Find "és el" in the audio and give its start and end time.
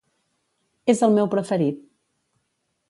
0.93-1.13